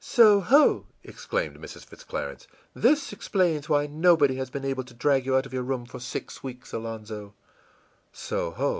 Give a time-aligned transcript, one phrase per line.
[0.03, 1.85] ìSoho!î exclaimed Mrs.
[1.85, 5.61] Fitz Clarence, ìthis explains why nobody has been able to drag you out of your
[5.61, 7.33] room for six weeks, Alonzo!î
[8.11, 8.69] ìSo ho!